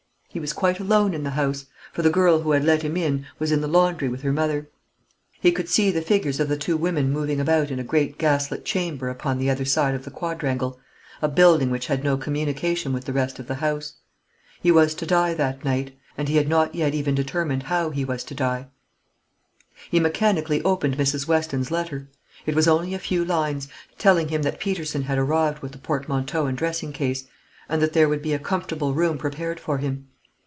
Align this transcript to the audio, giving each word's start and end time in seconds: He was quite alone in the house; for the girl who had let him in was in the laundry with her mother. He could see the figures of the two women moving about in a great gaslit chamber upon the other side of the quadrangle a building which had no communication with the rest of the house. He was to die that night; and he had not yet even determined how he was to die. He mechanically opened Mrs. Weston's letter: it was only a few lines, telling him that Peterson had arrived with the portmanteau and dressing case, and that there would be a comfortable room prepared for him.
He 0.33 0.39
was 0.39 0.53
quite 0.53 0.79
alone 0.79 1.13
in 1.13 1.23
the 1.25 1.31
house; 1.31 1.65
for 1.91 2.01
the 2.03 2.09
girl 2.09 2.39
who 2.39 2.51
had 2.51 2.63
let 2.63 2.83
him 2.83 2.95
in 2.95 3.25
was 3.37 3.51
in 3.51 3.59
the 3.59 3.67
laundry 3.67 4.07
with 4.07 4.21
her 4.21 4.31
mother. 4.31 4.69
He 5.41 5.51
could 5.51 5.67
see 5.67 5.91
the 5.91 6.01
figures 6.01 6.39
of 6.39 6.47
the 6.47 6.55
two 6.55 6.77
women 6.77 7.11
moving 7.11 7.41
about 7.41 7.69
in 7.69 7.79
a 7.79 7.83
great 7.83 8.17
gaslit 8.17 8.63
chamber 8.63 9.09
upon 9.09 9.39
the 9.39 9.49
other 9.49 9.65
side 9.65 9.93
of 9.93 10.05
the 10.05 10.09
quadrangle 10.09 10.79
a 11.21 11.27
building 11.27 11.69
which 11.69 11.87
had 11.87 12.01
no 12.05 12.15
communication 12.15 12.93
with 12.93 13.03
the 13.03 13.11
rest 13.11 13.39
of 13.39 13.47
the 13.47 13.55
house. 13.55 13.95
He 14.61 14.71
was 14.71 14.95
to 14.95 15.05
die 15.05 15.33
that 15.33 15.65
night; 15.65 15.97
and 16.17 16.29
he 16.29 16.37
had 16.37 16.47
not 16.47 16.73
yet 16.73 16.93
even 16.95 17.13
determined 17.13 17.63
how 17.63 17.89
he 17.89 18.05
was 18.05 18.23
to 18.23 18.33
die. 18.33 18.67
He 19.89 19.99
mechanically 19.99 20.61
opened 20.63 20.95
Mrs. 20.95 21.27
Weston's 21.27 21.71
letter: 21.71 22.07
it 22.45 22.55
was 22.55 22.69
only 22.69 22.93
a 22.93 22.99
few 22.99 23.25
lines, 23.25 23.67
telling 23.97 24.29
him 24.29 24.43
that 24.43 24.61
Peterson 24.61 25.01
had 25.01 25.17
arrived 25.17 25.59
with 25.59 25.73
the 25.73 25.77
portmanteau 25.77 26.45
and 26.45 26.57
dressing 26.57 26.93
case, 26.93 27.25
and 27.67 27.81
that 27.81 27.91
there 27.91 28.07
would 28.07 28.21
be 28.21 28.31
a 28.31 28.39
comfortable 28.39 28.93
room 28.93 29.17
prepared 29.17 29.59
for 29.59 29.79
him. 29.79 30.07